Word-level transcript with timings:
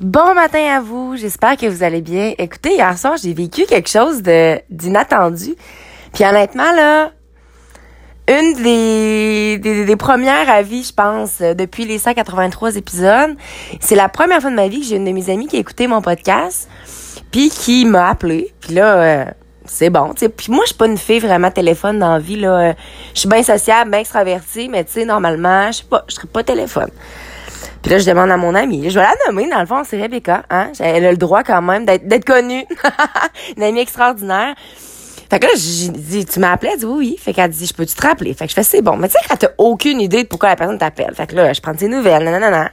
Bon 0.00 0.32
matin 0.32 0.64
à 0.76 0.80
vous, 0.80 1.16
j'espère 1.16 1.56
que 1.56 1.66
vous 1.66 1.82
allez 1.82 2.02
bien. 2.02 2.32
Écoutez, 2.38 2.74
hier 2.74 2.96
soir, 2.96 3.14
j'ai 3.20 3.34
vécu 3.34 3.64
quelque 3.66 3.88
chose 3.88 4.22
de 4.22 4.60
d'inattendu. 4.70 5.56
Puis 6.14 6.24
honnêtement, 6.24 6.70
là, 6.70 7.10
une 8.28 8.62
des, 8.62 9.58
des, 9.58 9.84
des 9.84 9.96
premières 9.96 10.48
avis, 10.48 10.84
je 10.84 10.92
pense, 10.92 11.40
depuis 11.40 11.84
les 11.84 11.98
183 11.98 12.76
épisodes, 12.76 13.34
c'est 13.80 13.96
la 13.96 14.08
première 14.08 14.40
fois 14.40 14.50
de 14.50 14.54
ma 14.54 14.68
vie 14.68 14.78
que 14.78 14.86
j'ai 14.86 14.96
une 14.96 15.04
de 15.04 15.10
mes 15.10 15.30
amies 15.30 15.48
qui 15.48 15.56
a 15.56 15.58
écouté 15.58 15.88
mon 15.88 16.00
podcast, 16.00 16.68
puis 17.32 17.50
qui 17.50 17.84
m'a 17.84 18.10
appelé. 18.10 18.54
Puis 18.60 18.74
là, 18.74 18.98
euh, 18.98 19.24
c'est 19.64 19.90
bon. 19.90 20.14
Puis 20.14 20.52
moi, 20.52 20.62
je 20.62 20.68
suis 20.68 20.78
pas 20.78 20.86
une 20.86 20.96
fille 20.96 21.18
vraiment 21.18 21.50
téléphone 21.50 21.98
dans 21.98 22.12
la 22.12 22.18
vie, 22.20 22.36
là. 22.36 22.72
Je 23.14 23.18
suis 23.18 23.28
bien 23.28 23.42
sociable, 23.42 23.90
bien 23.90 23.98
extravertie, 23.98 24.68
mais 24.68 24.84
tu 24.84 24.92
sais, 24.92 25.04
normalement, 25.04 25.72
je 25.72 25.78
sais 25.78 25.84
pas, 25.90 26.04
je 26.08 26.14
serais 26.14 26.28
pas 26.28 26.44
téléphone. 26.44 26.90
Puis 27.82 27.92
là, 27.92 27.98
je 27.98 28.06
demande 28.06 28.30
à 28.30 28.36
mon 28.36 28.54
amie. 28.54 28.90
Je 28.90 28.98
vais 28.98 29.04
la 29.04 29.14
nommer, 29.26 29.48
dans 29.48 29.60
le 29.60 29.66
fond, 29.66 29.82
c'est 29.84 30.00
Rebecca. 30.00 30.42
Hein? 30.50 30.72
Elle 30.80 31.04
a 31.04 31.10
le 31.10 31.16
droit 31.16 31.42
quand 31.42 31.62
même 31.62 31.84
d'être 31.84 32.24
connue. 32.24 32.64
Une 33.56 33.62
amie 33.62 33.80
extraordinaire. 33.80 34.54
Fait 35.30 35.38
que 35.38 35.46
là, 35.46 35.52
j'ai 35.56 35.90
dit, 35.90 36.24
tu 36.24 36.40
m'as 36.40 36.52
appelé? 36.52 36.70
Elle 36.72 36.80
dit 36.80 36.86
oui, 36.86 36.96
oui. 36.98 37.16
Fait 37.20 37.34
qu'elle 37.34 37.50
dit, 37.50 37.66
je 37.66 37.74
peux-tu 37.74 37.94
te 37.94 38.06
rappeler? 38.06 38.32
Fait 38.32 38.46
que 38.46 38.50
je 38.50 38.54
fais, 38.54 38.62
c'est 38.62 38.82
bon. 38.82 38.96
Mais 38.96 39.08
tu 39.08 39.12
sais, 39.12 39.18
quand 39.28 39.36
t'as 39.36 39.50
aucune 39.58 40.00
idée 40.00 40.22
de 40.22 40.28
pourquoi 40.28 40.48
la 40.48 40.56
personne 40.56 40.78
t'appelle. 40.78 41.14
Fait 41.14 41.26
que 41.26 41.36
là, 41.36 41.52
je 41.52 41.60
prends 41.60 41.76
ses 41.76 41.88
nouvelles, 41.88 42.24
nanana. 42.24 42.70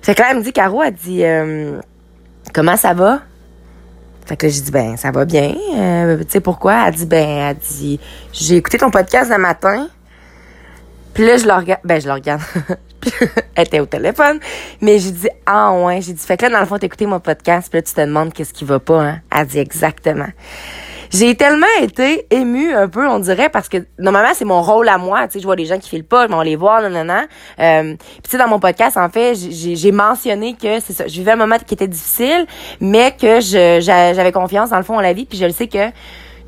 Fait 0.00 0.14
que 0.14 0.22
là, 0.22 0.28
elle 0.30 0.38
me 0.38 0.42
dit, 0.42 0.52
Caro, 0.52 0.82
elle 0.82 0.94
dit, 0.94 1.24
euh, 1.24 1.80
comment 2.54 2.76
ça 2.76 2.94
va? 2.94 3.20
Fait 4.26 4.36
que 4.36 4.46
là, 4.46 4.52
j'ai 4.52 4.60
dit, 4.60 4.70
ben, 4.70 4.96
ça 4.96 5.10
va 5.10 5.24
bien. 5.24 5.54
Euh, 5.76 6.18
tu 6.18 6.30
sais 6.30 6.40
pourquoi? 6.40 6.86
Elle 6.86 6.94
dit, 6.94 7.06
ben, 7.06 7.28
elle 7.28 7.56
dit, 7.56 7.98
j'ai 8.32 8.56
écouté 8.56 8.78
ton 8.78 8.90
podcast 8.92 9.28
le 9.30 9.38
matin. 9.38 9.88
Puis 11.14 11.26
là, 11.26 11.36
je 11.36 11.46
le 11.46 11.52
regarde. 11.52 11.80
Ben, 11.84 12.00
je 12.00 12.06
le 12.06 12.14
regarde. 12.14 12.42
elle 13.54 13.66
était 13.66 13.80
au 13.80 13.86
téléphone. 13.86 14.38
Mais 14.80 14.98
j'ai 14.98 15.10
dit, 15.10 15.28
ah 15.46 15.72
ouais. 15.72 16.00
J'ai 16.00 16.12
dit, 16.12 16.24
fait 16.24 16.36
que 16.36 16.46
là, 16.46 16.50
dans 16.50 16.60
le 16.60 16.66
fond, 16.66 16.78
t'écoutais 16.78 17.06
mon 17.06 17.20
podcast, 17.20 17.68
puis 17.70 17.78
là, 17.78 17.82
tu 17.82 17.94
te 17.94 18.00
demandes 18.00 18.32
qu'est-ce 18.32 18.52
qui 18.52 18.64
va 18.64 18.78
pas, 18.78 19.02
hein. 19.02 19.20
Elle 19.34 19.46
dit 19.46 19.58
exactement. 19.58 20.28
J'ai 21.12 21.34
tellement 21.34 21.66
été 21.82 22.26
émue 22.30 22.72
un 22.72 22.88
peu, 22.88 23.08
on 23.08 23.18
dirait, 23.18 23.48
parce 23.48 23.68
que 23.68 23.78
normalement, 23.98 24.30
c'est 24.32 24.44
mon 24.44 24.62
rôle 24.62 24.88
à 24.88 24.96
moi. 24.96 25.26
Tu 25.26 25.32
sais, 25.32 25.40
je 25.40 25.44
vois 25.44 25.56
les 25.56 25.64
gens 25.64 25.78
qui 25.78 25.88
filent 25.88 26.04
pas, 26.04 26.28
je 26.28 26.30
m'en 26.30 26.42
les 26.42 26.54
voir, 26.54 26.82
non, 26.82 26.88
non, 26.88 27.04
non. 27.04 27.24
Euh, 27.58 27.94
puis 27.96 28.22
tu 28.22 28.30
sais, 28.30 28.38
dans 28.38 28.46
mon 28.46 28.60
podcast, 28.60 28.96
en 28.96 29.08
fait, 29.08 29.34
j'ai 29.34 29.92
mentionné 29.92 30.54
que 30.54 30.78
c'est 30.78 30.92
ça. 30.92 31.08
Je 31.08 31.14
vivais 31.14 31.32
un 31.32 31.36
moment 31.36 31.56
qui 31.58 31.74
était 31.74 31.88
difficile, 31.88 32.46
mais 32.80 33.12
que 33.20 33.40
j'avais 33.40 34.30
confiance 34.30 34.70
dans 34.70 34.76
le 34.76 34.84
fond 34.84 34.98
en 34.98 35.00
la 35.00 35.12
vie, 35.12 35.26
puis 35.26 35.36
je 35.36 35.46
le 35.46 35.52
sais 35.52 35.66
que 35.66 35.90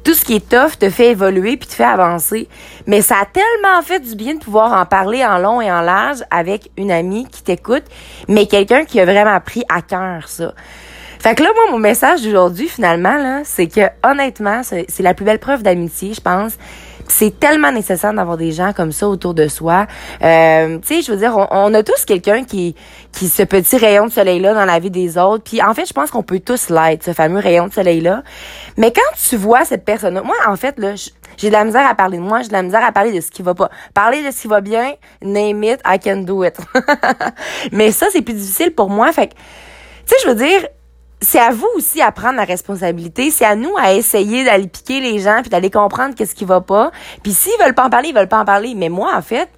tout 0.05 0.15
ce 0.15 0.25
qui 0.25 0.35
est 0.37 0.49
tough 0.49 0.79
te 0.79 0.91
fait 0.91 1.11
évoluer 1.11 1.57
puis 1.57 1.69
te 1.69 1.75
fait 1.75 1.85
avancer. 1.85 2.49
Mais 2.87 3.03
ça 3.03 3.17
a 3.23 3.27
tellement 3.27 3.83
fait 3.83 4.01
du 4.01 4.15
bien 4.15 4.35
de 4.35 4.41
pouvoir 4.41 4.73
en 4.81 4.87
parler 4.87 5.25
en 5.25 5.39
long 5.39 5.61
et 5.61 5.71
en 5.71 5.81
large 5.81 6.23
avec 6.31 6.71
une 6.77 6.91
amie 6.91 7.27
qui 7.27 7.43
t'écoute, 7.43 7.85
mais 8.29 8.47
quelqu'un 8.47 8.85
qui 8.85 9.01
a 9.01 9.05
vraiment 9.05 9.41
pris 9.41 9.65
à 9.69 9.83
cœur 9.83 10.29
ça. 10.29 10.53
Fait 11.19 11.37
que 11.37 11.45
là, 11.45 11.51
moi, 11.55 11.71
mon 11.71 11.79
message 11.79 12.23
d'aujourd'hui, 12.23 12.67
finalement, 12.67 13.17
là, 13.17 13.43
c'est 13.45 13.69
que 13.69 13.83
honnêtement, 14.03 14.63
c'est 14.65 15.03
la 15.03 15.15
plus 15.15 15.25
belle 15.25 15.39
preuve 15.39 15.63
d'amitié, 15.63 16.15
je 16.15 16.21
pense. 16.21 16.55
C'est 17.15 17.39
tellement 17.39 17.71
nécessaire 17.71 18.15
d'avoir 18.15 18.39
des 18.39 18.53
gens 18.53 18.73
comme 18.73 18.91
ça 18.91 19.07
autour 19.07 19.35
de 19.35 19.47
soi. 19.47 19.87
Euh, 20.23 20.79
tu 20.79 20.95
sais, 20.95 21.03
je 21.03 21.13
veux 21.13 21.19
dire, 21.19 21.37
on, 21.51 21.75
a 21.75 21.83
tous 21.83 22.07
quelqu'un 22.07 22.43
qui, 22.43 22.75
qui 23.13 23.29
ce 23.29 23.43
petit 23.43 23.77
rayon 23.77 24.07
de 24.07 24.11
soleil-là 24.11 24.55
dans 24.55 24.65
la 24.65 24.79
vie 24.79 24.91
des 24.91 25.19
autres. 25.19 25.45
Puis 25.45 25.63
en 25.63 25.75
fait, 25.75 25.85
je 25.85 25.93
pense 25.93 26.11
qu'on 26.11 26.23
peut 26.23 26.41
tous 26.41 26.71
l'être, 26.71 27.05
ce 27.05 27.13
fameux 27.13 27.39
rayon 27.39 27.67
de 27.67 27.73
soleil-là. 27.73 28.23
Mais 28.79 28.93
quand 28.93 29.03
tu 29.29 29.37
vois 29.37 29.67
cette 29.67 29.85
personne 29.85 30.23
moi, 30.25 30.37
en 30.49 30.57
fait, 30.57 30.79
là, 30.79 30.95
j'ai 31.37 31.49
de 31.49 31.53
la 31.53 31.65
misère 31.65 31.87
à 31.87 31.95
parler 31.95 32.17
de 32.17 32.23
moi, 32.23 32.41
j'ai 32.41 32.49
de 32.49 32.55
la 32.55 32.63
misère 32.63 32.83
à 32.83 32.93
parler 32.93 33.13
de 33.13 33.21
ce 33.21 33.31
qui 33.31 33.43
va 33.43 33.55
pas. 33.55 33.71
Parler 33.93 34.25
de 34.25 34.31
ce 34.31 34.41
qui 34.41 34.49
va 34.49 34.63
bien, 34.63 34.95
name 35.23 35.63
it, 35.65 35.81
I 35.85 35.99
can 36.03 36.23
do 36.23 36.43
it. 36.45 36.57
Mais 37.73 37.91
ça, 37.91 38.07
c'est 38.11 38.23
plus 38.23 38.35
difficile 38.35 38.75
pour 38.75 38.89
moi. 38.89 39.13
Fait 39.13 39.29
tu 39.29 39.35
sais, 40.07 40.17
je 40.25 40.29
veux 40.29 40.35
dire, 40.35 40.67
c'est 41.23 41.39
à 41.39 41.51
vous 41.51 41.69
aussi 41.77 42.03
à 42.03 42.13
prendre 42.13 42.37
la 42.37 42.45
responsabilité. 42.45 43.31
C'est 43.31 43.45
à 43.45 43.55
nous 43.55 43.75
à 43.79 43.95
essayer 43.95 44.45
d'aller 44.45 44.67
piquer 44.67 45.01
les 45.01 45.21
gens 45.21 45.41
puis 45.41 45.51
d'aller 45.51 45.71
comprendre 45.71 46.15
qu'est-ce 46.15 46.35
qui 46.35 46.45
va 46.45 46.61
pas. 46.61 46.91
Puis 47.23 47.33
s'ils 47.33 47.53
veulent 47.63 47.75
pas 47.75 47.87
en 47.87 47.91
parler, 47.91 48.09
ils 48.09 48.15
veulent 48.15 48.29
pas 48.29 48.41
en 48.41 48.45
parler. 48.45 48.75
Mais 48.75 48.89
moi, 48.89 49.13
en 49.17 49.23
fait, 49.23 49.49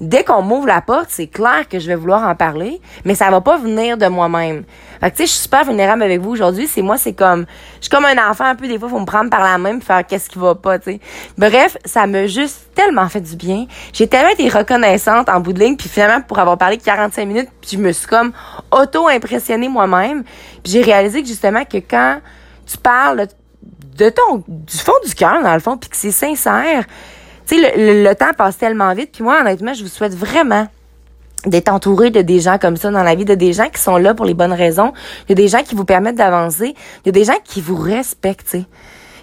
dès 0.00 0.24
qu'on 0.24 0.42
m'ouvre 0.42 0.66
la 0.66 0.80
porte, 0.80 1.06
c'est 1.08 1.26
clair 1.26 1.68
que 1.68 1.78
je 1.78 1.86
vais 1.86 1.94
vouloir 1.94 2.28
en 2.28 2.34
parler, 2.34 2.80
mais 3.04 3.14
ça 3.14 3.30
va 3.30 3.40
pas 3.40 3.56
venir 3.56 3.96
de 3.96 4.06
moi-même. 4.06 4.64
Fait 5.00 5.10
que 5.10 5.16
tu 5.16 5.22
sais, 5.22 5.26
je 5.26 5.32
suis 5.32 5.42
super 5.42 5.64
vulnérable 5.64 6.02
avec 6.02 6.20
vous 6.20 6.30
aujourd'hui. 6.30 6.66
C'est 6.66 6.82
moi, 6.82 6.96
c'est 6.96 7.12
comme, 7.12 7.46
je 7.76 7.82
suis 7.82 7.90
comme 7.90 8.04
un 8.04 8.30
enfant 8.30 8.44
un 8.44 8.54
peu. 8.54 8.66
Des 8.66 8.78
fois, 8.78 8.88
faut 8.88 9.00
me 9.00 9.06
prendre 9.06 9.30
par 9.30 9.42
la 9.42 9.58
main 9.58 9.78
faire 9.80 10.06
qu'est-ce 10.06 10.30
qui 10.30 10.38
va 10.38 10.54
pas, 10.54 10.78
tu 10.78 10.92
sais. 10.92 11.00
Bref, 11.36 11.76
ça 11.84 12.06
m'a 12.06 12.26
juste 12.26 12.74
tellement 12.74 13.08
fait 13.08 13.20
du 13.20 13.36
bien. 13.36 13.66
J'ai 13.92 14.06
tellement 14.06 14.30
été 14.30 14.48
reconnaissante 14.48 15.28
en 15.28 15.40
bout 15.40 15.52
de 15.52 15.60
ligne, 15.60 15.76
puis 15.76 15.88
finalement 15.88 16.20
pour 16.22 16.38
avoir 16.38 16.58
parlé 16.58 16.78
45 16.78 17.26
minutes, 17.26 17.48
puis 17.60 17.70
je 17.72 17.78
me 17.78 17.92
suis 17.92 18.06
comme 18.06 18.32
auto 18.70 19.08
impressionnée 19.08 19.68
moi-même. 19.68 20.24
Puis 20.62 20.72
j'ai 20.72 20.82
réalisé 20.82 21.22
que 21.22 21.28
justement 21.28 21.64
que 21.64 21.78
quand 21.78 22.20
tu 22.66 22.78
parles 22.78 23.26
de 23.96 24.08
ton 24.08 24.42
du 24.48 24.78
fond 24.78 24.92
du 25.04 25.14
cœur 25.14 25.42
dans 25.42 25.54
le 25.54 25.60
fond, 25.60 25.76
puis 25.76 25.90
que 25.90 25.96
c'est 25.96 26.10
sincère 26.10 26.84
tu 27.46 27.60
sais, 27.60 27.74
le, 27.76 28.12
temps 28.14 28.32
passe 28.36 28.58
tellement 28.58 28.92
vite. 28.94 29.10
Puis 29.12 29.22
moi, 29.22 29.40
honnêtement, 29.40 29.74
je 29.74 29.82
vous 29.82 29.88
souhaite 29.88 30.14
vraiment 30.14 30.66
d'être 31.46 31.68
entouré 31.68 32.10
de 32.10 32.22
des 32.22 32.40
gens 32.40 32.58
comme 32.58 32.76
ça 32.76 32.90
dans 32.90 33.02
la 33.02 33.14
vie, 33.14 33.24
de 33.24 33.34
des 33.34 33.52
gens 33.52 33.68
qui 33.68 33.80
sont 33.80 33.96
là 33.96 34.14
pour 34.14 34.24
les 34.24 34.34
bonnes 34.34 34.52
raisons, 34.52 34.92
de 35.28 35.34
des 35.34 35.48
gens 35.48 35.62
qui 35.62 35.74
vous 35.74 35.84
permettent 35.84 36.16
d'avancer, 36.16 36.74
de 37.04 37.10
des 37.10 37.24
gens 37.24 37.36
qui 37.44 37.60
vous 37.60 37.76
respectent, 37.76 38.56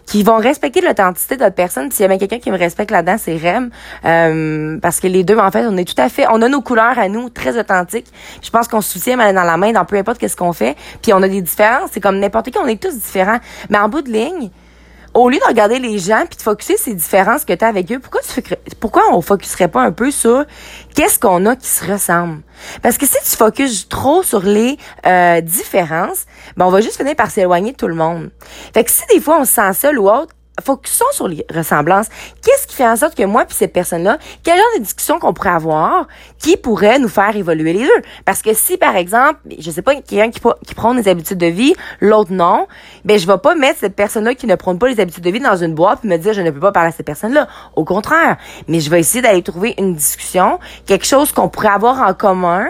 qui 0.05 0.23
vont 0.23 0.37
respecter 0.37 0.81
l'authenticité 0.81 1.37
de 1.37 1.43
votre 1.43 1.55
personne. 1.55 1.89
S'il 1.91 2.05
y 2.05 2.13
a 2.13 2.17
quelqu'un 2.17 2.39
qui 2.39 2.51
me 2.51 2.57
respecte 2.57 2.91
là-dedans, 2.91 3.15
c'est 3.17 3.37
Rem. 3.37 3.69
Euh, 4.05 4.77
parce 4.81 4.99
que 4.99 5.07
les 5.07 5.23
deux, 5.23 5.37
en 5.37 5.49
fait, 5.51 5.65
on 5.65 5.77
est 5.77 5.85
tout 5.85 5.99
à 5.99 6.09
fait, 6.09 6.25
on 6.29 6.41
a 6.41 6.49
nos 6.49 6.61
couleurs 6.61 6.99
à 6.99 7.07
nous, 7.07 7.29
très 7.29 7.57
authentiques. 7.57 8.07
Je 8.41 8.49
pense 8.49 8.67
qu'on 8.67 8.81
se 8.81 8.91
soutient 8.91 9.17
dans 9.17 9.43
la 9.43 9.57
main 9.57 9.71
dans 9.71 9.85
peu 9.85 9.95
importe 9.95 10.17
qu'est-ce 10.17 10.37
qu'on 10.37 10.53
fait. 10.53 10.75
Puis 11.01 11.13
on 11.13 11.21
a 11.21 11.27
des 11.27 11.41
différences. 11.41 11.89
C'est 11.93 12.01
comme 12.01 12.19
n'importe 12.19 12.51
qui, 12.51 12.57
on 12.57 12.67
est 12.67 12.81
tous 12.81 12.93
différents. 12.93 13.39
Mais 13.69 13.79
en 13.79 13.89
bout 13.89 14.01
de 14.01 14.11
ligne, 14.11 14.51
au 15.13 15.29
lieu 15.29 15.37
de 15.37 15.45
regarder 15.45 15.79
les 15.79 15.99
gens 15.99 16.23
puis 16.29 16.37
de 16.37 16.41
focuser 16.41 16.77
ces 16.77 16.93
différences 16.93 17.45
que 17.45 17.53
tu 17.53 17.63
as 17.63 17.67
avec 17.67 17.91
eux, 17.91 17.99
pourquoi 17.99 18.21
tu 18.21 18.41
pourquoi 18.79 19.03
on 19.11 19.21
focuserait 19.21 19.67
pas 19.67 19.81
un 19.81 19.91
peu 19.91 20.11
sur 20.11 20.45
qu'est-ce 20.95 21.19
qu'on 21.19 21.45
a 21.45 21.55
qui 21.55 21.67
se 21.67 21.89
ressemble? 21.89 22.41
Parce 22.81 22.97
que 22.97 23.05
si 23.05 23.17
tu 23.23 23.35
focuses 23.35 23.87
trop 23.87 24.23
sur 24.23 24.41
les 24.41 24.77
euh, 25.05 25.41
différences, 25.41 26.25
ben 26.57 26.65
on 26.65 26.69
va 26.69 26.81
juste 26.81 26.97
finir 26.97 27.15
par 27.15 27.31
s'éloigner 27.31 27.71
de 27.71 27.77
tout 27.77 27.87
le 27.87 27.95
monde. 27.95 28.31
Fait 28.73 28.83
que 28.83 28.91
si 28.91 29.01
des 29.13 29.19
fois 29.19 29.39
on 29.39 29.45
se 29.45 29.53
sent 29.53 29.73
seul 29.73 29.99
ou 29.99 30.09
autre, 30.09 30.33
focusons 30.59 31.05
sur 31.11 31.27
les 31.27 31.45
ressemblances. 31.53 32.07
Qu'est-ce 32.43 32.67
qui 32.67 32.75
fait 32.75 32.87
en 32.87 32.95
sorte 32.95 33.15
que 33.15 33.23
moi 33.23 33.45
puis 33.45 33.55
cette 33.55 33.73
personne-là, 33.73 34.17
quel 34.43 34.57
genre 34.57 34.65
de 34.77 34.83
discussion 34.83 35.19
qu'on 35.19 35.33
pourrait 35.33 35.49
avoir 35.49 36.07
qui 36.39 36.57
pourrait 36.57 36.99
nous 36.99 37.07
faire 37.07 37.35
évoluer 37.35 37.73
les 37.73 37.83
deux? 37.83 38.01
Parce 38.25 38.41
que 38.41 38.53
si, 38.53 38.77
par 38.77 38.95
exemple, 38.95 39.39
je 39.57 39.71
sais 39.71 39.81
pas, 39.81 39.95
quelqu'un 39.95 40.29
qui, 40.29 40.41
qui 40.65 40.75
prend 40.75 40.93
des 40.93 41.07
habitudes 41.07 41.37
de 41.37 41.47
vie, 41.47 41.73
l'autre 41.99 42.31
non, 42.31 42.67
ben 43.05 43.17
je 43.17 43.27
vais 43.27 43.37
pas 43.37 43.55
mettre 43.55 43.79
cette 43.79 43.95
personne-là 43.95 44.35
qui 44.35 44.47
ne 44.47 44.55
prône 44.55 44.77
pas 44.77 44.87
les 44.87 44.99
habitudes 44.99 45.23
de 45.23 45.31
vie 45.31 45.39
dans 45.39 45.57
une 45.57 45.73
boîte 45.73 45.99
et 46.03 46.07
me 46.07 46.17
dire 46.17 46.33
je 46.33 46.41
ne 46.41 46.51
peux 46.51 46.59
pas 46.59 46.71
parler 46.71 46.89
à 46.89 46.91
cette 46.91 47.05
personne-là. 47.05 47.47
Au 47.75 47.85
contraire. 47.85 48.37
Mais 48.67 48.79
je 48.79 48.89
vais 48.89 48.99
essayer 48.99 49.21
d'aller 49.21 49.43
trouver 49.43 49.75
une 49.77 49.95
discussion, 49.95 50.59
quelque 50.85 51.05
chose 51.05 51.31
qu'on 51.31 51.49
pourrait 51.49 51.69
avoir 51.69 52.01
en 52.01 52.13
commun, 52.13 52.65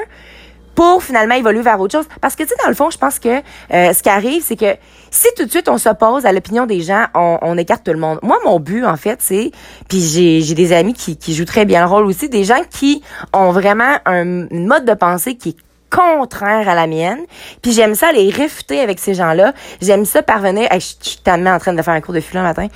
finalement 1.00 1.36
évoluer 1.36 1.62
vers 1.62 1.80
autre 1.80 1.98
chose. 1.98 2.08
Parce 2.22 2.36
que, 2.36 2.44
tu 2.44 2.50
sais, 2.50 2.56
dans 2.62 2.70
le 2.70 2.76
fond, 2.76 2.90
je 2.90 2.98
pense 2.98 3.20
que 3.20 3.42
euh, 3.74 3.94
ce 3.94 4.02
qui 4.04 4.10
arrive, 4.10 4.44
c'est 4.44 4.56
que 4.56 4.76
si 5.10 5.28
tout 5.36 5.46
de 5.46 5.50
suite 5.50 5.68
on 5.68 5.78
s'oppose 5.78 6.26
à 6.26 6.32
l'opinion 6.32 6.66
des 6.66 6.82
gens, 6.82 7.06
on, 7.16 7.38
on, 7.42 7.58
écarte 7.58 7.84
tout 7.84 7.92
le 7.92 8.00
monde. 8.00 8.20
Moi, 8.24 8.38
mon 8.46 8.60
but, 8.60 8.86
en 8.86 8.98
fait, 8.98 9.20
c'est, 9.22 9.52
puis 9.90 10.00
j'ai, 10.00 10.42
j'ai 10.42 10.56
des 10.56 10.74
amis 10.74 10.94
qui, 10.94 11.18
qui 11.18 11.34
jouent 11.34 11.46
très 11.46 11.66
bien 11.66 11.82
le 11.82 11.90
rôle 11.90 12.06
aussi, 12.06 12.30
des 12.30 12.44
gens 12.44 12.62
qui 12.70 13.02
ont 13.34 13.52
vraiment 13.52 13.98
un 14.06 14.48
mode 14.52 14.86
de 14.86 14.94
pensée 14.94 15.36
qui 15.36 15.50
est 15.50 15.58
contraire 15.92 16.68
à 16.68 16.76
la 16.76 16.88
mienne. 16.88 17.20
Puis 17.62 17.72
j'aime 17.74 17.96
ça 17.96 18.12
les 18.12 18.30
réfuter 18.30 18.80
avec 18.80 19.00
ces 19.00 19.14
gens-là. 19.14 19.54
J'aime 19.82 20.06
ça 20.06 20.24
parvenir. 20.24 20.68
je, 20.72 20.80
suis 20.80 21.18
tellement 21.24 21.52
en 21.52 21.60
train 21.60 21.74
de 21.74 21.82
faire 21.82 21.94
un 21.94 22.02
cours 22.02 22.14
de 22.14 22.20
philo 22.20 22.42
le 22.42 22.48
matin. 22.48 22.68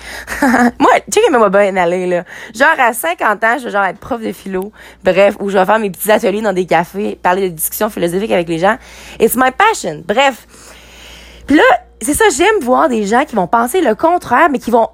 Moi, 0.79 0.91
tu 1.11 1.19
sais 1.21 1.29
m'a 1.31 1.49
bien 1.49 1.75
aller, 1.77 2.05
là. 2.05 2.23
Genre, 2.53 2.67
à 2.77 2.93
50 2.93 3.43
ans, 3.43 3.57
je 3.57 3.65
vais 3.65 3.71
genre 3.71 3.85
être 3.85 3.99
prof 3.99 4.21
de 4.21 4.31
philo. 4.31 4.71
Bref, 5.03 5.35
où 5.39 5.49
je 5.49 5.57
vais 5.57 5.65
faire 5.65 5.79
mes 5.79 5.89
petits 5.89 6.11
ateliers 6.11 6.41
dans 6.41 6.53
des 6.53 6.65
cafés, 6.65 7.17
parler 7.21 7.49
de 7.49 7.55
discussions 7.55 7.89
philosophiques 7.89 8.31
avec 8.31 8.47
les 8.47 8.59
gens. 8.59 8.77
It's 9.19 9.35
my 9.35 9.51
passion. 9.51 10.03
Bref. 10.05 10.47
Puis 11.47 11.55
là, 11.55 11.63
c'est 12.01 12.13
ça, 12.13 12.25
j'aime 12.35 12.59
voir 12.61 12.89
des 12.89 13.05
gens 13.05 13.25
qui 13.25 13.35
vont 13.35 13.47
penser 13.47 13.81
le 13.81 13.95
contraire, 13.95 14.49
mais 14.51 14.59
qui 14.59 14.71
vont 14.71 14.89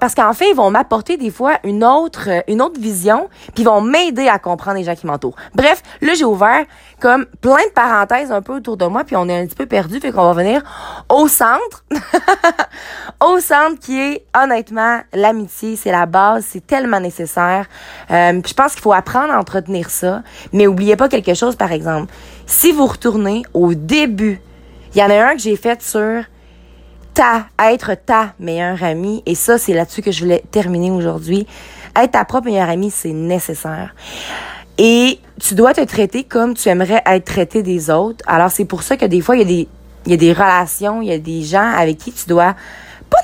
parce 0.00 0.14
qu'en 0.14 0.32
fait, 0.32 0.50
ils 0.50 0.56
vont 0.56 0.70
m'apporter 0.70 1.16
des 1.16 1.30
fois 1.30 1.58
une 1.64 1.84
autre, 1.84 2.28
euh, 2.28 2.40
une 2.48 2.62
autre 2.62 2.80
vision, 2.80 3.28
puis 3.54 3.62
ils 3.62 3.66
vont 3.66 3.80
m'aider 3.80 4.28
à 4.28 4.38
comprendre 4.38 4.78
les 4.78 4.84
gens 4.84 4.94
qui 4.94 5.06
m'entourent. 5.06 5.36
Bref, 5.54 5.82
là, 6.00 6.14
j'ai 6.14 6.24
ouvert 6.24 6.64
comme 7.00 7.26
plein 7.40 7.64
de 7.66 7.72
parenthèses 7.74 8.32
un 8.32 8.40
peu 8.40 8.54
autour 8.54 8.76
de 8.76 8.86
moi, 8.86 9.04
puis 9.04 9.16
on 9.16 9.28
est 9.28 9.38
un 9.38 9.46
petit 9.46 9.54
peu 9.54 9.66
perdu, 9.66 10.00
fait 10.00 10.12
qu'on 10.12 10.24
va 10.24 10.32
venir 10.32 10.62
au 11.08 11.28
centre. 11.28 11.84
au 13.24 13.40
centre 13.40 13.78
qui 13.80 14.00
est, 14.00 14.24
honnêtement, 14.36 15.00
l'amitié. 15.12 15.76
C'est 15.76 15.92
la 15.92 16.06
base, 16.06 16.46
c'est 16.48 16.66
tellement 16.66 17.00
nécessaire. 17.00 17.66
Euh, 18.10 18.40
je 18.44 18.54
pense 18.54 18.72
qu'il 18.72 18.82
faut 18.82 18.92
apprendre 18.92 19.32
à 19.32 19.38
entretenir 19.38 19.90
ça, 19.90 20.22
mais 20.52 20.66
oubliez 20.66 20.96
pas 20.96 21.08
quelque 21.08 21.34
chose, 21.34 21.56
par 21.56 21.72
exemple. 21.72 22.12
Si 22.46 22.72
vous 22.72 22.86
retournez 22.86 23.42
au 23.52 23.74
début, 23.74 24.40
il 24.94 25.00
y 25.00 25.02
en 25.02 25.10
a 25.10 25.30
un 25.30 25.32
que 25.34 25.40
j'ai 25.40 25.56
fait 25.56 25.82
sur 25.82 26.24
ta, 27.14 27.46
être 27.58 27.94
ta 27.94 28.34
meilleure 28.38 28.82
amie. 28.82 29.22
Et 29.26 29.34
ça, 29.34 29.56
c'est 29.58 29.72
là-dessus 29.72 30.02
que 30.02 30.12
je 30.12 30.20
voulais 30.22 30.42
terminer 30.50 30.90
aujourd'hui. 30.90 31.46
Être 31.96 32.12
ta 32.12 32.24
propre 32.24 32.46
meilleure 32.46 32.68
amie, 32.68 32.90
c'est 32.90 33.12
nécessaire. 33.12 33.94
Et 34.76 35.20
tu 35.40 35.54
dois 35.54 35.72
te 35.72 35.80
traiter 35.82 36.24
comme 36.24 36.54
tu 36.54 36.68
aimerais 36.68 37.02
être 37.06 37.24
traité 37.24 37.62
des 37.62 37.90
autres. 37.90 38.24
Alors, 38.26 38.50
c'est 38.50 38.64
pour 38.64 38.82
ça 38.82 38.96
que 38.96 39.06
des 39.06 39.20
fois, 39.20 39.36
il 39.36 39.40
y 39.40 39.42
a 39.42 39.46
des, 39.46 39.68
il 40.06 40.10
y 40.10 40.14
a 40.14 40.18
des 40.18 40.32
relations, 40.32 41.00
il 41.00 41.08
y 41.08 41.12
a 41.12 41.18
des 41.18 41.42
gens 41.42 41.72
avec 41.76 41.98
qui 41.98 42.12
tu 42.12 42.26
dois 42.28 42.54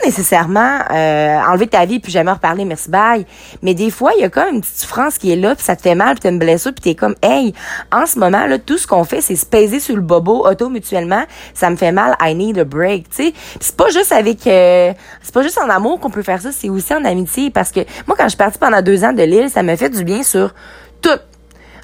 nécessairement 0.04 0.78
euh, 0.90 1.38
enlever 1.48 1.66
ta 1.66 1.84
vie 1.84 2.00
puis 2.00 2.12
jamais 2.12 2.30
reparler 2.30 2.64
merci 2.64 2.90
bye. 2.90 3.26
Mais 3.62 3.74
des 3.74 3.90
fois 3.90 4.12
il 4.16 4.22
y 4.22 4.24
a 4.24 4.28
comme 4.28 4.54
une 4.54 4.60
petite 4.60 4.78
souffrance 4.78 5.18
qui 5.18 5.32
est 5.32 5.36
là 5.36 5.54
puis 5.54 5.64
ça 5.64 5.76
te 5.76 5.82
fait 5.82 5.94
mal 5.94 6.14
puis 6.14 6.20
t'as 6.20 6.30
une 6.30 6.38
blessure 6.38 6.72
puis 6.72 6.82
t'es 6.82 6.94
comme 6.94 7.14
hey 7.22 7.54
en 7.92 8.06
ce 8.06 8.18
moment 8.18 8.46
là 8.46 8.58
tout 8.58 8.78
ce 8.78 8.86
qu'on 8.86 9.04
fait 9.04 9.20
c'est 9.20 9.36
se 9.36 9.46
peser 9.46 9.80
sur 9.80 9.96
le 9.96 10.02
bobo 10.02 10.46
auto 10.46 10.68
mutuellement. 10.68 11.24
Ça 11.54 11.70
me 11.70 11.76
fait 11.76 11.92
mal. 11.92 12.16
I 12.20 12.34
need 12.34 12.58
a 12.58 12.64
break 12.64 13.06
sais. 13.10 13.32
C'est 13.60 13.76
pas 13.76 13.90
juste 13.90 14.12
avec 14.12 14.46
euh, 14.46 14.92
c'est 15.22 15.34
pas 15.34 15.42
juste 15.42 15.58
en 15.58 15.68
amour 15.68 16.00
qu'on 16.00 16.10
peut 16.10 16.22
faire 16.22 16.40
ça 16.40 16.52
c'est 16.52 16.68
aussi 16.68 16.94
en 16.94 17.04
amitié 17.04 17.50
parce 17.50 17.70
que 17.70 17.80
moi 18.06 18.16
quand 18.16 18.24
je 18.24 18.30
suis 18.30 18.38
partie 18.38 18.58
pendant 18.58 18.82
deux 18.82 19.04
ans 19.04 19.12
de 19.12 19.22
l'île 19.22 19.50
ça 19.50 19.62
me 19.62 19.76
fait 19.76 19.90
du 19.90 20.04
bien 20.04 20.22
sur 20.22 20.54
tout 21.02 21.18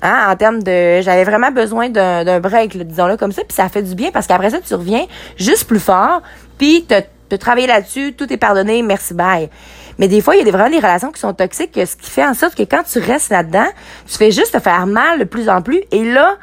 Hein, 0.02 0.30
en 0.30 0.36
termes 0.36 0.62
de 0.62 1.00
j'avais 1.00 1.24
vraiment 1.24 1.50
besoin 1.50 1.88
d'un 1.88 2.40
break 2.40 2.76
disons-le 2.76 3.16
comme 3.16 3.32
ça 3.32 3.42
puis 3.42 3.54
ça 3.54 3.68
fait 3.68 3.82
du 3.82 3.94
bien 3.94 4.10
parce 4.12 4.26
qu'après 4.26 4.50
ça 4.50 4.58
tu 4.60 4.74
reviens 4.74 5.06
juste 5.36 5.66
plus 5.66 5.80
fort 5.80 6.22
puis 6.58 6.84
te 6.84 7.02
de 7.30 7.36
travailler 7.36 7.66
là-dessus, 7.66 8.14
tout 8.14 8.32
est 8.32 8.36
pardonné, 8.36 8.82
merci, 8.82 9.14
bye. 9.14 9.48
Mais 9.98 10.08
des 10.08 10.20
fois, 10.20 10.36
il 10.36 10.44
y 10.44 10.48
a 10.48 10.52
vraiment 10.52 10.70
des 10.70 10.78
relations 10.78 11.10
qui 11.10 11.20
sont 11.20 11.32
toxiques, 11.32 11.72
ce 11.74 11.96
qui 11.96 12.10
fait 12.10 12.24
en 12.24 12.34
sorte 12.34 12.54
que 12.54 12.62
quand 12.62 12.82
tu 12.90 12.98
restes 12.98 13.30
là-dedans, 13.30 13.66
tu 14.06 14.16
fais 14.16 14.30
juste 14.30 14.52
te 14.52 14.60
faire 14.60 14.86
mal 14.86 15.18
de 15.18 15.24
plus 15.24 15.48
en 15.48 15.62
plus. 15.62 15.82
Et 15.90 16.04
là, 16.04 16.36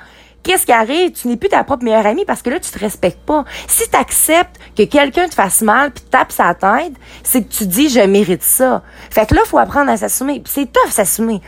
qu'est-ce 0.44 0.66
qui 0.66 0.72
arrive? 0.72 1.12
Tu 1.12 1.28
n'es 1.28 1.38
plus 1.38 1.50
ta 1.50 1.64
propre 1.64 1.84
meilleure 1.84 2.06
amie 2.06 2.26
parce 2.26 2.42
que 2.42 2.50
là, 2.50 2.60
tu 2.60 2.72
te 2.72 2.80
respectes 2.80 3.26
pas. 3.26 3.46
Si 3.68 3.90
tu 3.90 3.96
acceptes 3.96 4.60
que 4.76 4.84
quelqu'un 4.84 5.28
te 5.28 5.36
fasse 5.36 5.62
mal 5.62 5.92
puis 5.92 6.04
tape 6.10 6.32
sa 6.32 6.54
tête, 6.54 6.94
c'est 7.24 7.44
que 7.44 7.54
tu 7.54 7.66
dis, 7.66 7.90
je 7.90 8.02
mérite 8.02 8.44
ça. 8.44 8.82
Fait 9.10 9.26
que 9.28 9.36
là, 9.36 9.42
faut 9.46 9.58
apprendre 9.60 9.92
à 9.92 9.98
s'assumer. 9.98 10.44
c'est 10.46 10.72
tough 10.72 10.92
s'assumer. 10.92 11.42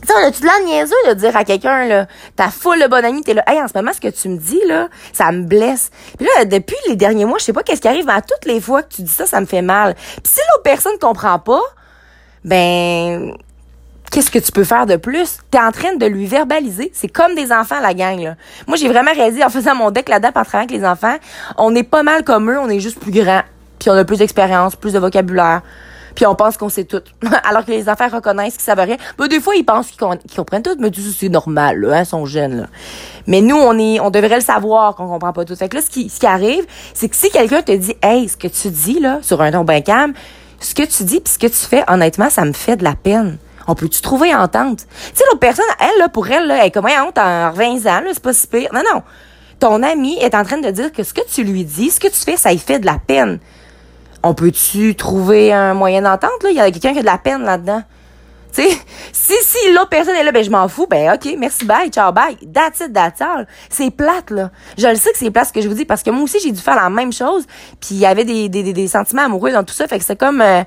Tu 0.00 0.06
sais, 0.06 0.32
tu 0.32 0.42
de 0.42 1.10
de 1.10 1.14
dire 1.14 1.36
à 1.36 1.44
quelqu'un, 1.44 1.86
là, 1.86 2.06
ta 2.36 2.48
foule 2.48 2.80
de 2.80 2.86
bon 2.86 3.04
ami, 3.04 3.22
t'es 3.22 3.34
là, 3.34 3.42
hey, 3.46 3.60
en 3.60 3.68
ce 3.68 3.72
moment, 3.74 3.92
ce 3.92 4.00
que 4.00 4.08
tu 4.08 4.28
me 4.28 4.38
dis, 4.38 4.60
là, 4.66 4.88
ça 5.12 5.30
me 5.30 5.42
blesse. 5.42 5.90
Puis 6.16 6.26
là, 6.26 6.44
depuis 6.44 6.76
les 6.88 6.96
derniers 6.96 7.24
mois, 7.24 7.38
je 7.38 7.44
sais 7.44 7.52
pas 7.52 7.62
qu'est-ce 7.62 7.80
qui 7.80 7.88
arrive, 7.88 8.06
mais 8.06 8.14
à 8.14 8.22
toutes 8.22 8.44
les 8.46 8.60
fois 8.60 8.82
que 8.82 8.94
tu 8.94 9.02
dis 9.02 9.12
ça, 9.12 9.26
ça 9.26 9.40
me 9.40 9.46
fait 9.46 9.62
mal. 9.62 9.94
Puis 9.94 10.32
si 10.32 10.40
l'autre 10.52 10.62
personne 10.62 10.98
comprend 10.98 11.38
pas, 11.38 11.60
ben, 12.44 13.34
qu'est-ce 14.10 14.30
que 14.30 14.38
tu 14.38 14.52
peux 14.52 14.64
faire 14.64 14.86
de 14.86 14.96
plus? 14.96 15.38
T'es 15.50 15.58
en 15.58 15.72
train 15.72 15.94
de 15.94 16.06
lui 16.06 16.26
verbaliser. 16.26 16.90
C'est 16.94 17.08
comme 17.08 17.34
des 17.34 17.52
enfants, 17.52 17.80
la 17.80 17.92
gang, 17.92 18.18
là. 18.20 18.36
Moi, 18.66 18.76
j'ai 18.76 18.88
vraiment 18.88 19.12
réalisé 19.12 19.44
en 19.44 19.50
faisant 19.50 19.74
mon 19.74 19.90
deck 19.90 20.08
là-dedans, 20.08 20.28
en 20.28 20.44
travaillant 20.44 20.68
avec 20.68 20.70
les 20.70 20.86
enfants, 20.86 21.16
on 21.58 21.74
est 21.74 21.82
pas 21.82 22.02
mal 22.02 22.24
comme 22.24 22.50
eux, 22.50 22.58
on 22.58 22.68
est 22.68 22.80
juste 22.80 22.98
plus 22.98 23.12
grands. 23.12 23.42
Puis 23.78 23.90
on 23.90 23.94
a 23.94 24.04
plus 24.04 24.18
d'expérience, 24.18 24.76
plus 24.76 24.92
de 24.92 24.98
vocabulaire 24.98 25.62
puis 26.14 26.26
on 26.26 26.34
pense 26.34 26.56
qu'on 26.56 26.68
sait 26.68 26.84
tout. 26.84 27.02
Alors 27.44 27.64
que 27.64 27.70
les 27.70 27.88
enfants 27.88 28.08
reconnaissent 28.08 28.54
qu'ils 28.54 28.62
savent 28.62 28.80
rien. 28.80 28.96
Mais 29.18 29.28
des 29.28 29.40
fois, 29.40 29.54
ils 29.56 29.64
pensent 29.64 29.90
qu'ils, 29.90 29.98
comprennent 30.36 30.62
tout, 30.62 30.76
mais 30.78 30.90
c'est 31.16 31.28
normal, 31.28 31.80
là, 31.80 31.98
hein, 31.98 32.00
ils 32.02 32.06
sont 32.06 32.26
jeunes. 32.26 32.68
Mais 33.26 33.40
nous, 33.40 33.56
on 33.56 33.78
est, 33.78 34.00
on 34.00 34.10
devrait 34.10 34.36
le 34.36 34.40
savoir 34.40 34.94
qu'on 34.94 35.08
comprend 35.08 35.32
pas 35.32 35.44
tout. 35.44 35.56
Fait 35.56 35.68
que 35.68 35.76
là, 35.76 35.82
ce 35.82 35.90
qui, 35.90 36.10
arrive, 36.26 36.64
c'est 36.94 37.08
que 37.08 37.16
si 37.16 37.30
quelqu'un 37.30 37.62
te 37.62 37.72
dit, 37.72 37.94
hey, 38.02 38.28
ce 38.28 38.36
que 38.36 38.48
tu 38.48 38.70
dis 38.70 39.00
là, 39.00 39.18
sur 39.22 39.40
un 39.42 39.52
ton 39.52 39.64
ben 39.64 39.82
calme, 39.82 40.12
ce 40.60 40.74
que 40.74 40.82
tu 40.82 41.04
dis 41.04 41.20
puis 41.20 41.32
ce 41.32 41.38
que 41.38 41.46
tu 41.46 41.54
fais, 41.54 41.84
honnêtement, 41.88 42.30
ça 42.30 42.44
me 42.44 42.52
fait 42.52 42.76
de 42.76 42.84
la 42.84 42.94
peine. 42.94 43.38
On 43.66 43.74
peut-tu 43.74 44.00
trouver 44.00 44.34
entente? 44.34 44.80
Tu 44.80 44.86
sais, 45.14 45.24
l'autre 45.26 45.38
personne, 45.38 45.64
elle, 45.78 46.00
là, 46.00 46.08
pour 46.08 46.28
elle, 46.28 46.46
là, 46.46 46.58
elle 46.60 46.66
est 46.66 46.70
comme, 46.70 46.86
honte 46.86 47.18
en 47.18 47.50
20 47.52 47.86
ans, 47.86 48.02
c'est 48.12 48.22
pas 48.22 48.32
si 48.32 48.46
pire. 48.46 48.70
Non, 48.72 48.82
non. 48.92 49.02
Ton 49.58 49.82
ami 49.82 50.16
est 50.18 50.34
en 50.34 50.42
train 50.42 50.58
de 50.58 50.70
dire 50.70 50.90
que 50.90 51.02
ce 51.02 51.12
que 51.12 51.20
tu 51.30 51.44
lui 51.44 51.64
dis, 51.64 51.90
ce 51.90 52.00
que 52.00 52.08
tu 52.08 52.18
fais, 52.18 52.36
ça 52.36 52.50
lui 52.50 52.58
fait 52.58 52.78
de 52.78 52.86
la 52.86 52.98
peine 52.98 53.38
on 54.22 54.34
peut-tu 54.34 54.94
trouver 54.94 55.52
un 55.52 55.74
moyen 55.74 56.02
d'entente, 56.02 56.42
là? 56.42 56.50
Il 56.50 56.56
y 56.56 56.60
a 56.60 56.70
quelqu'un 56.70 56.92
qui 56.92 56.98
a 56.98 57.02
de 57.02 57.06
la 57.06 57.18
peine 57.18 57.42
là-dedans. 57.42 57.82
Tu 58.52 58.62
sais, 58.62 58.68
si, 59.12 59.34
si 59.42 59.72
l'autre 59.72 59.88
personne 59.88 60.16
est 60.16 60.24
là, 60.24 60.32
ben 60.32 60.44
je 60.44 60.50
m'en 60.50 60.68
fous, 60.68 60.86
ben 60.88 61.14
ok, 61.14 61.34
merci, 61.38 61.64
bye, 61.64 61.88
ciao, 61.88 62.12
bye. 62.12 62.36
That's 62.52 62.80
it. 62.80 62.98
C'est 63.68 63.90
plate, 63.90 64.30
là. 64.30 64.50
Je 64.76 64.86
le 64.86 64.96
sais 64.96 65.12
que 65.12 65.18
c'est 65.18 65.30
plate 65.30 65.48
ce 65.48 65.52
que 65.52 65.60
je 65.60 65.68
vous 65.68 65.74
dis, 65.74 65.84
parce 65.84 66.02
que 66.02 66.10
moi 66.10 66.24
aussi, 66.24 66.38
j'ai 66.42 66.52
dû 66.52 66.60
faire 66.60 66.76
la 66.76 66.90
même 66.90 67.12
chose, 67.12 67.46
puis 67.80 67.90
il 67.92 67.98
y 67.98 68.06
avait 68.06 68.24
des, 68.24 68.48
des, 68.48 68.72
des, 68.72 68.88
sentiments 68.88 69.22
amoureux 69.22 69.52
dans 69.52 69.64
tout 69.64 69.74
ça, 69.74 69.86
fait 69.86 69.98
que 69.98 70.04
c'est 70.04 70.18
comme... 70.18 70.40
Euh, 70.40 70.62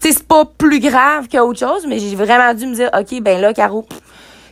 tu 0.00 0.08
sais, 0.08 0.14
c'est 0.18 0.26
pas 0.26 0.44
plus 0.44 0.78
grave 0.78 1.26
qu'autre 1.28 1.58
chose, 1.58 1.86
mais 1.88 1.98
j'ai 1.98 2.14
vraiment 2.16 2.52
dû 2.52 2.66
me 2.66 2.74
dire, 2.74 2.90
ok, 2.98 3.22
ben 3.22 3.40
là, 3.40 3.54
Caro, 3.54 3.86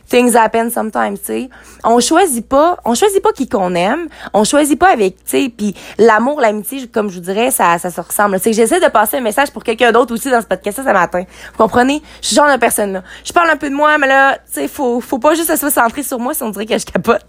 things 0.09 0.35
happen 0.35 0.69
sometimes, 0.69 1.17
tu. 1.25 1.49
On 1.83 1.99
choisit 1.99 2.47
pas, 2.47 2.77
on 2.85 2.95
choisit 2.95 3.21
pas 3.21 3.31
qui 3.31 3.47
qu'on 3.47 3.75
aime, 3.75 4.07
on 4.33 4.43
choisit 4.43 4.77
pas 4.77 4.89
avec, 4.89 5.17
tu 5.17 5.43
sais, 5.43 5.51
puis 5.55 5.75
l'amour, 5.97 6.39
l'amitié, 6.41 6.87
comme 6.87 7.09
je 7.09 7.15
vous 7.15 7.21
dirais, 7.21 7.51
ça, 7.51 7.77
ça 7.77 7.89
se 7.89 8.01
ressemble. 8.01 8.39
C'est 8.39 8.51
que 8.51 8.55
j'essaie 8.55 8.79
de 8.79 8.87
passer 8.87 9.17
un 9.17 9.21
message 9.21 9.51
pour 9.51 9.63
quelqu'un 9.63 9.91
d'autre 9.91 10.13
aussi 10.13 10.29
dans 10.29 10.41
ce 10.41 10.47
podcast 10.47 10.77
ce 10.77 10.91
matin. 10.91 11.23
Vous 11.51 11.57
comprenez? 11.57 12.01
Je 12.21 12.27
suis 12.27 12.35
genre 12.35 12.51
de 12.51 12.57
personne 12.57 12.93
là. 12.93 13.03
Je 13.23 13.33
parle 13.33 13.49
un 13.49 13.57
peu 13.57 13.69
de 13.69 13.75
moi, 13.75 13.97
mais 13.97 14.07
là, 14.07 14.35
tu 14.35 14.53
sais, 14.53 14.67
faut, 14.67 15.01
faut 15.01 15.19
pas 15.19 15.33
juste 15.35 15.55
se 15.55 15.69
centrer 15.69 16.03
sur 16.03 16.19
moi 16.19 16.33
si 16.33 16.43
on 16.43 16.49
dirait 16.49 16.65
que 16.65 16.77
je 16.77 16.85
capote. 16.85 17.25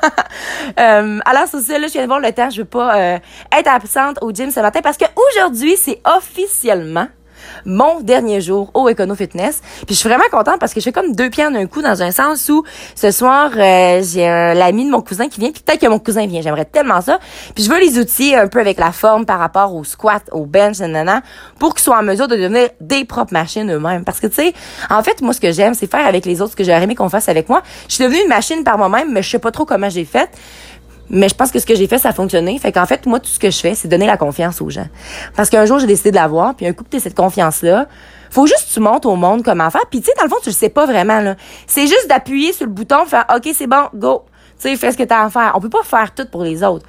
euh, 0.80 1.18
alors 1.24 1.48
sur 1.48 1.60
ça, 1.60 1.78
là, 1.78 1.86
je 1.86 1.92
viens 1.92 2.02
de 2.02 2.06
voir 2.06 2.20
le 2.20 2.32
temps, 2.32 2.50
je 2.50 2.58
veux 2.58 2.68
pas 2.68 2.96
euh, 2.96 3.18
être 3.56 3.68
absente 3.68 4.18
au 4.22 4.32
gym 4.32 4.50
ce 4.50 4.60
matin 4.60 4.80
parce 4.82 4.96
que 4.96 5.04
aujourd'hui, 5.14 5.76
c'est 5.76 6.00
officiellement 6.04 7.06
mon 7.64 8.00
dernier 8.00 8.40
jour 8.40 8.70
au 8.74 8.88
Econo 8.88 9.14
Fitness. 9.14 9.60
Puis 9.86 9.94
je 9.94 10.00
suis 10.00 10.08
vraiment 10.08 10.24
contente 10.30 10.58
parce 10.58 10.74
que 10.74 10.80
je 10.80 10.84
fais 10.84 10.92
comme 10.92 11.14
deux 11.14 11.30
pieds 11.30 11.46
en 11.46 11.54
un 11.54 11.66
coup 11.66 11.82
dans 11.82 12.02
un 12.02 12.10
sens 12.10 12.48
où 12.48 12.64
ce 12.94 13.10
soir, 13.10 13.50
euh, 13.56 14.02
j'ai 14.02 14.26
l'ami 14.26 14.84
de 14.86 14.90
mon 14.90 15.00
cousin 15.00 15.28
qui 15.28 15.40
vient. 15.40 15.50
Puis 15.50 15.62
peut-être 15.62 15.80
que 15.80 15.86
mon 15.86 15.98
cousin 15.98 16.26
vient. 16.26 16.42
J'aimerais 16.42 16.64
tellement 16.64 17.00
ça. 17.00 17.18
Puis 17.54 17.64
je 17.64 17.70
veux 17.70 17.78
les 17.78 17.98
outils 17.98 18.34
un 18.34 18.48
peu 18.48 18.60
avec 18.60 18.78
la 18.78 18.92
forme 18.92 19.26
par 19.26 19.38
rapport 19.38 19.74
au 19.74 19.84
squat, 19.84 20.22
au 20.32 20.46
bench, 20.46 20.78
nanana, 20.78 21.22
pour 21.58 21.74
qu'ils 21.74 21.82
soient 21.82 21.98
en 21.98 22.02
mesure 22.02 22.28
de 22.28 22.36
devenir 22.36 22.68
des 22.80 23.04
propres 23.04 23.32
machines 23.32 23.70
eux-mêmes. 23.70 24.04
Parce 24.04 24.20
que 24.20 24.26
tu 24.26 24.34
sais, 24.34 24.54
en 24.90 25.02
fait, 25.02 25.20
moi, 25.20 25.32
ce 25.32 25.40
que 25.40 25.52
j'aime, 25.52 25.74
c'est 25.74 25.90
faire 25.90 26.06
avec 26.06 26.24
les 26.24 26.40
autres 26.40 26.52
ce 26.52 26.56
que 26.56 26.64
j'aurais 26.64 26.82
aimé 26.82 26.94
qu'on 26.94 27.08
fasse 27.08 27.28
avec 27.28 27.48
moi. 27.48 27.62
Je 27.88 27.94
suis 27.94 28.04
devenue 28.04 28.22
une 28.22 28.28
machine 28.28 28.64
par 28.64 28.78
moi-même, 28.78 29.12
mais 29.12 29.22
je 29.22 29.30
sais 29.30 29.38
pas 29.38 29.50
trop 29.50 29.64
comment 29.64 29.88
j'ai 29.88 30.04
fait. 30.04 30.30
Mais 31.10 31.28
je 31.28 31.34
pense 31.34 31.50
que 31.50 31.58
ce 31.58 31.66
que 31.66 31.74
j'ai 31.74 31.86
fait, 31.86 31.98
ça 31.98 32.10
a 32.10 32.12
fonctionné. 32.12 32.58
Fait 32.58 32.72
qu'en 32.72 32.86
fait, 32.86 33.06
moi, 33.06 33.20
tout 33.20 33.28
ce 33.28 33.38
que 33.38 33.50
je 33.50 33.58
fais, 33.58 33.74
c'est 33.74 33.88
donner 33.88 34.06
la 34.06 34.16
confiance 34.16 34.60
aux 34.60 34.70
gens. 34.70 34.86
Parce 35.36 35.50
qu'un 35.50 35.66
jour, 35.66 35.78
j'ai 35.78 35.86
décidé 35.86 36.10
de 36.10 36.16
l'avoir, 36.16 36.54
puis 36.54 36.66
un 36.66 36.72
coup 36.72 36.84
que 36.90 36.98
cette 36.98 37.16
confiance-là, 37.16 37.86
faut 38.30 38.46
juste 38.46 38.68
que 38.68 38.74
tu 38.74 38.80
montres 38.80 39.08
au 39.08 39.16
monde 39.16 39.42
comment 39.42 39.68
faire. 39.70 39.86
Puis 39.90 40.00
tu 40.00 40.06
sais, 40.06 40.12
dans 40.16 40.24
le 40.24 40.30
fond, 40.30 40.38
tu 40.42 40.48
le 40.48 40.54
sais 40.54 40.70
pas 40.70 40.86
vraiment, 40.86 41.20
là. 41.20 41.36
C'est 41.66 41.86
juste 41.86 42.08
d'appuyer 42.08 42.52
sur 42.52 42.66
le 42.66 42.72
bouton, 42.72 43.04
faire 43.06 43.26
OK, 43.34 43.50
c'est 43.54 43.66
bon, 43.66 43.88
go. 43.94 44.24
Tu 44.60 44.68
sais, 44.68 44.76
fais 44.76 44.92
ce 44.92 44.96
que 44.96 45.02
tu 45.02 45.12
as 45.12 45.24
à 45.24 45.30
faire. 45.30 45.52
On 45.54 45.60
peut 45.60 45.68
pas 45.68 45.82
faire 45.84 46.14
tout 46.14 46.26
pour 46.30 46.42
les 46.42 46.62
autres. 46.62 46.86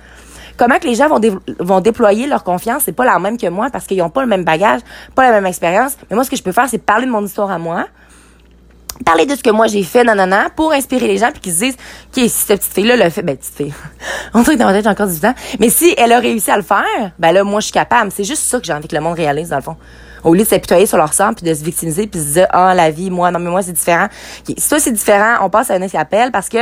Comment 0.55 0.77
que 0.77 0.85
les 0.85 0.95
gens 0.95 1.09
vont, 1.09 1.19
vont 1.59 1.81
déployer 1.81 2.27
leur 2.27 2.43
confiance, 2.43 2.83
c'est 2.85 2.93
pas 2.93 3.05
la 3.05 3.17
même 3.17 3.37
que 3.37 3.47
moi 3.47 3.69
parce 3.71 3.87
qu'ils 3.87 4.01
ont 4.03 4.09
pas 4.09 4.21
le 4.21 4.27
même 4.27 4.43
bagage, 4.43 4.81
pas 5.15 5.23
la 5.23 5.31
même 5.31 5.47
expérience. 5.47 5.97
Mais 6.09 6.15
moi, 6.15 6.23
ce 6.23 6.29
que 6.29 6.35
je 6.35 6.43
peux 6.43 6.51
faire, 6.51 6.69
c'est 6.69 6.77
parler 6.77 7.07
de 7.07 7.11
mon 7.11 7.25
histoire 7.25 7.49
à 7.49 7.57
moi, 7.57 7.87
parler 9.05 9.25
de 9.25 9.35
ce 9.35 9.43
que 9.43 9.49
moi 9.49 9.67
j'ai 9.67 9.83
fait, 9.83 10.03
nanana, 10.03 10.49
pour 10.55 10.71
inspirer 10.71 11.07
les 11.07 11.17
gens 11.17 11.31
puis 11.31 11.41
qu'ils 11.41 11.53
se 11.53 11.59
disent, 11.59 11.75
OK, 11.75 12.23
si 12.23 12.29
cette 12.29 12.59
petite 12.59 12.73
fille-là 12.73 12.95
l'a 12.95 13.09
fait, 13.09 13.21
ben, 13.21 13.35
petite 13.35 13.55
fille. 13.55 13.73
On 14.33 14.41
dirait 14.41 14.55
que 14.55 14.59
dans 14.59 14.65
ma 14.65 14.81
j'ai 14.81 14.87
encore 14.87 15.07
du 15.07 15.19
temps. 15.19 15.33
Mais 15.59 15.69
si 15.69 15.93
elle 15.97 16.11
a 16.11 16.19
réussi 16.19 16.51
à 16.51 16.57
le 16.57 16.63
faire, 16.63 17.11
ben 17.19 17.31
là, 17.31 17.43
moi, 17.43 17.59
je 17.59 17.65
suis 17.65 17.73
capable. 17.73 18.11
C'est 18.11 18.23
juste 18.23 18.43
ça 18.43 18.59
que 18.59 18.65
j'ai 18.65 18.73
envie 18.73 18.87
que 18.87 18.95
le 18.95 19.01
monde 19.01 19.15
réalise, 19.15 19.49
dans 19.49 19.57
le 19.57 19.61
fond. 19.61 19.77
Au 20.23 20.33
lieu 20.33 20.43
de 20.43 20.47
s'apitoyer 20.47 20.85
sur 20.85 20.97
leur 20.97 21.13
sang 21.13 21.33
puis 21.33 21.45
de 21.45 21.53
se 21.53 21.63
victimiser 21.63 22.07
puis 22.07 22.19
de 22.19 22.25
se 22.25 22.31
dire, 22.33 22.47
ah, 22.51 22.73
la 22.73 22.91
vie, 22.91 23.09
moi, 23.09 23.31
non, 23.31 23.39
mais 23.39 23.49
moi, 23.49 23.61
c'est 23.61 23.73
différent. 23.73 24.07
Si 24.45 24.69
toi, 24.69 24.79
c'est 24.79 24.91
différent, 24.91 25.37
on 25.41 25.49
passe 25.49 25.69
à 25.69 25.75
un 25.75 25.81
escapel 25.81 26.31
parce 26.31 26.49
que 26.49 26.57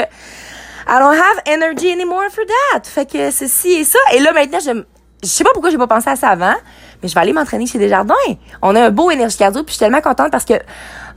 I 0.88 0.98
don't 1.00 1.14
have 1.14 1.42
energy 1.46 1.92
anymore 1.92 2.30
for 2.32 2.44
that. 2.46 2.82
Fait 2.86 3.06
que 3.06 3.30
ceci 3.30 3.74
et 3.74 3.84
ça. 3.84 4.00
Et 4.14 4.20
là, 4.20 4.32
maintenant, 4.34 4.60
je, 4.60 4.84
je 5.24 5.28
sais 5.28 5.44
pas 5.44 5.52
pourquoi 5.54 5.70
j'ai 5.70 5.78
pas 5.78 5.88
pensé 5.88 6.10
à 6.10 6.16
ça 6.16 6.30
avant, 6.30 6.56
mais 7.02 7.10
je 7.10 7.16
vais 7.16 7.22
aller 7.22 7.34
m'entraîner 7.34 7.66
chez 7.66 7.80
Desjardins. 7.80 8.14
On 8.62 8.76
a 8.76 8.86
un 8.86 8.90
beau 8.90 9.12
énergie 9.12 9.38
cardio, 9.38 9.64
puis 9.64 9.74
je 9.74 9.78
suis 9.78 9.80
tellement 9.80 10.02
contente 10.02 10.32
parce 10.32 10.46
que 10.46 10.54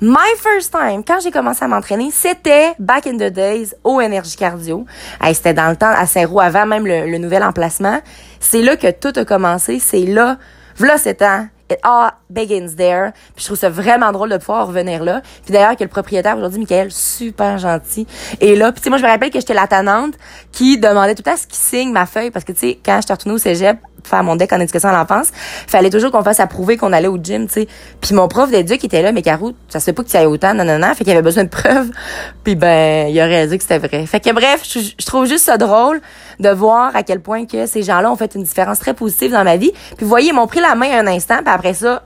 my 0.01 0.17
first 0.39 0.73
time, 0.73 1.05
quand 1.05 1.21
j'ai 1.23 1.31
commencé 1.31 1.65
à 1.65 1.69
m'entraîner, 1.69 2.11
c'était 2.13 2.75
back 2.79 3.07
in 3.07 3.17
the 3.17 3.33
days 3.33 3.75
au 3.85 4.01
énergie 4.01 4.37
cardio. 4.37 4.87
Hey, 5.21 5.35
c'était 5.35 5.55
dans 5.55 5.69
le 5.71 5.77
temps 5.77 5.93
à 5.95 6.07
Saint-Roux 6.07 6.41
avant 6.41 6.67
même 6.67 6.87
le, 6.87 7.19
nouvel 7.19 7.43
emplacement. 7.43 8.01
C'est 8.41 8.63
là 8.63 8.77
que 8.77 8.91
tout 8.91 9.13
a 9.19 9.25
commencé. 9.25 9.79
C'est 9.79 10.05
là, 10.05 10.39
voilà 10.77 10.99
c'est 10.99 11.23
ans, 11.23 11.47
it 11.71 11.79
all 11.83 12.11
begins 12.29 12.75
there. 12.77 13.13
Puis 13.35 13.43
je 13.43 13.45
trouve 13.47 13.59
ça 13.59 13.71
vraiment 13.71 14.13
drôle 14.13 14.31
de 14.31 14.37
pouvoir 14.37 14.67
revenir 14.67 15.05
là. 15.05 15.23
Puis 15.45 15.53
d'ailleurs 15.53 15.77
que 15.77 15.85
le 15.85 15.89
propriétaire 15.89 16.37
aujourd'hui, 16.37 16.59
Michael, 16.59 16.91
super 16.91 17.59
gentil. 17.59 18.07
Et 18.41 18.57
là, 18.57 18.73
puis 18.73 18.81
tu 18.81 18.85
sais, 18.85 18.91
moi 18.91 18.99
je 18.99 19.05
me 19.05 19.09
rappelle 19.09 19.31
que 19.31 19.39
j'étais 19.39 19.55
la 19.55 19.67
tannante 19.67 20.15
qui 20.53 20.79
demandait 20.79 21.15
tout 21.15 21.29
à 21.29 21.37
ce 21.37 21.47
qu'il 21.47 21.57
signe 21.57 21.93
ma 21.93 22.07
feuille 22.07 22.31
parce 22.31 22.45
que 22.45 22.53
tu 22.53 22.59
sais, 22.59 22.79
quand 22.85 23.01
je 23.07 23.13
retournée 23.13 23.35
au 23.35 23.39
cégep, 23.39 23.79
faire 24.05 24.23
mon 24.23 24.37
deck 24.37 24.53
en 24.53 24.61
éducation 24.61 24.89
à 24.89 24.93
l'enfance, 24.93 25.33
fallait 25.67 25.91
toujours 25.91 26.11
qu'on 26.11 26.23
fasse 26.23 26.41
approuver 26.41 26.77
qu'on 26.77 26.93
allait 26.93 27.09
au 27.09 27.19
gym, 27.23 27.47
tu 27.47 27.55
sais. 27.55 27.69
Puis 28.01 28.15
mon 28.15 28.29
prof 28.29 28.51
d'éduc 28.51 28.85
était 28.85 29.03
là, 29.03 29.13
mais 29.13 29.23
Carou, 29.23 29.53
ça 29.69 29.81
se 29.81 29.87
fait 29.87 29.93
pas 29.93 30.03
que 30.03 30.09
tu 30.09 30.17
ailles 30.17 30.27
autant, 30.27 30.55
non, 30.55 30.65
non, 30.65 30.79
non. 30.79 30.95
Fait 30.95 31.05
qu'il 31.05 31.13
avait 31.13 31.23
besoin 31.23 31.45
de 31.45 31.49
preuves. 31.49 31.91
Puis 32.45 32.55
ben, 32.55 33.09
il 33.09 33.19
a 33.21 33.25
réalisé 33.27 33.57
que 33.59 33.63
c'était 33.63 33.79
vrai. 33.79 34.07
Fait 34.07 34.21
que 34.21 34.31
bref, 34.33 34.63
je, 34.65 35.07
trouve 35.07 35.27
juste 35.27 35.45
ça 35.45 35.57
drôle 35.57 36.01
de 36.41 36.49
voir 36.49 36.95
à 36.95 37.03
quel 37.03 37.21
point 37.21 37.47
que 37.47 37.67
ces 37.67 37.83
gens-là 37.83 38.11
ont 38.11 38.17
fait 38.17 38.35
une 38.35 38.43
différence 38.43 38.79
très 38.79 38.95
positive 38.95 39.33
dans 39.33 39.45
ma 39.45 39.57
vie. 39.57 39.73
Puis 39.97 40.03
vous 40.03 40.09
voyez, 40.09 40.29
ils 40.31 40.35
m'ont 40.35 40.47
pris 40.47 40.61
la 40.61 40.75
main 40.75 40.99
un 40.99 41.07
instant, 41.07 41.39
puis 41.39 41.53
après 41.53 41.75
ça, 41.75 42.03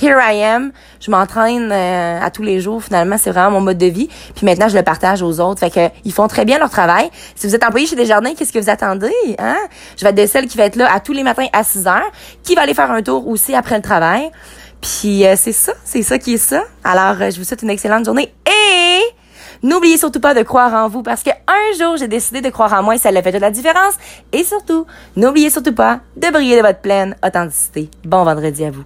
here 0.00 0.18
I 0.20 0.42
am. 0.42 0.72
Je 1.00 1.10
m'entraîne 1.10 1.70
euh, 1.72 2.20
à 2.20 2.30
tous 2.30 2.42
les 2.42 2.60
jours. 2.60 2.82
Finalement, 2.82 3.16
c'est 3.18 3.30
vraiment 3.30 3.52
mon 3.52 3.60
mode 3.60 3.78
de 3.78 3.86
vie. 3.86 4.08
Puis 4.34 4.46
maintenant, 4.46 4.68
je 4.68 4.76
le 4.76 4.82
partage 4.82 5.22
aux 5.22 5.40
autres. 5.40 5.60
Fait 5.60 5.70
que 5.70 5.94
ils 6.04 6.12
font 6.12 6.28
très 6.28 6.44
bien 6.44 6.58
leur 6.58 6.70
travail. 6.70 7.10
Si 7.34 7.46
vous 7.46 7.54
êtes 7.54 7.64
employé 7.64 7.86
chez 7.86 7.96
Desjardins, 7.96 8.34
qu'est-ce 8.34 8.52
que 8.52 8.58
vous 8.58 8.70
attendez 8.70 9.12
hein? 9.38 9.56
Je 9.96 10.04
vais 10.04 10.10
être 10.10 10.16
de 10.16 10.26
celle 10.26 10.46
qui 10.46 10.56
va 10.56 10.64
être 10.64 10.76
là 10.76 10.92
à 10.92 11.00
tous 11.00 11.12
les 11.12 11.22
matins 11.22 11.46
à 11.52 11.64
6 11.64 11.86
heures, 11.86 12.10
qui 12.42 12.54
va 12.54 12.62
aller 12.62 12.74
faire 12.74 12.90
un 12.90 13.02
tour 13.02 13.26
aussi 13.28 13.54
après 13.54 13.76
le 13.76 13.82
travail. 13.82 14.30
Puis 14.80 15.26
euh, 15.26 15.34
c'est 15.36 15.52
ça, 15.52 15.72
c'est 15.84 16.02
ça 16.02 16.18
qui 16.18 16.34
est 16.34 16.38
ça. 16.38 16.62
Alors, 16.84 17.20
euh, 17.20 17.30
je 17.30 17.38
vous 17.38 17.44
souhaite 17.44 17.62
une 17.62 17.70
excellente 17.70 18.04
journée 18.04 18.32
et 18.46 19.02
N'oubliez 19.62 19.96
surtout 19.96 20.20
pas 20.20 20.34
de 20.34 20.42
croire 20.42 20.72
en 20.74 20.88
vous 20.88 21.02
parce 21.02 21.24
que 21.24 21.30
un 21.30 21.78
jour, 21.78 21.96
j'ai 21.96 22.06
décidé 22.06 22.40
de 22.40 22.48
croire 22.48 22.72
en 22.74 22.84
moi 22.84 22.94
et 22.94 22.98
ça 22.98 23.10
l'a 23.10 23.22
fait 23.22 23.32
toute 23.32 23.40
la 23.40 23.50
différence. 23.50 23.94
Et 24.32 24.44
surtout, 24.44 24.86
n'oubliez 25.16 25.50
surtout 25.50 25.74
pas 25.74 25.98
de 26.16 26.30
briller 26.30 26.58
de 26.58 26.62
votre 26.62 26.80
pleine 26.80 27.16
authenticité. 27.26 27.90
Bon 28.04 28.22
vendredi 28.22 28.64
à 28.64 28.70
vous. 28.70 28.84